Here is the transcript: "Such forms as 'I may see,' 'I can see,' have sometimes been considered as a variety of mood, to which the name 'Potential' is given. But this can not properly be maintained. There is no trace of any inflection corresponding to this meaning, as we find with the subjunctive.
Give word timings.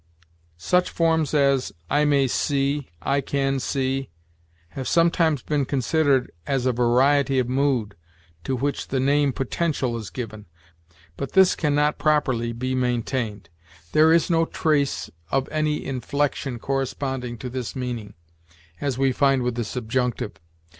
"Such 0.57 0.89
forms 0.89 1.31
as 1.35 1.71
'I 1.91 2.05
may 2.05 2.27
see,' 2.27 2.89
'I 3.03 3.21
can 3.21 3.59
see,' 3.59 4.09
have 4.69 4.87
sometimes 4.87 5.43
been 5.43 5.63
considered 5.63 6.31
as 6.47 6.65
a 6.65 6.71
variety 6.73 7.37
of 7.37 7.47
mood, 7.47 7.93
to 8.45 8.55
which 8.55 8.87
the 8.87 8.99
name 8.99 9.31
'Potential' 9.31 9.95
is 9.97 10.09
given. 10.09 10.47
But 11.17 11.33
this 11.33 11.55
can 11.55 11.75
not 11.75 11.99
properly 11.99 12.51
be 12.51 12.73
maintained. 12.73 13.51
There 13.91 14.11
is 14.11 14.27
no 14.27 14.45
trace 14.45 15.11
of 15.29 15.47
any 15.51 15.85
inflection 15.85 16.57
corresponding 16.57 17.37
to 17.37 17.47
this 17.47 17.75
meaning, 17.75 18.15
as 18.81 18.97
we 18.97 19.11
find 19.11 19.43
with 19.43 19.53
the 19.53 19.63
subjunctive. 19.63 20.33